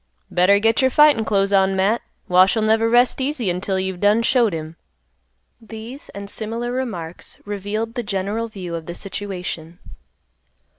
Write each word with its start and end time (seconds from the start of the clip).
"Better 0.31 0.57
get 0.57 0.81
your 0.81 0.89
fightin' 0.89 1.23
clothes 1.23 1.53
on, 1.53 1.75
Matt; 1.75 2.01
Wash'll 2.27 2.63
never 2.63 2.89
rest 2.89 3.21
easy 3.21 3.51
until 3.51 3.79
you've 3.79 3.99
done 3.99 4.23
showed 4.23 4.51
him." 4.51 4.75
These 5.61 6.09
and 6.09 6.27
similar 6.27 6.71
remarks 6.71 7.37
revealed 7.45 7.93
the 7.93 8.01
general 8.01 8.47
view 8.47 8.73
of 8.73 8.87
the 8.87 8.95
situation. 8.95 9.77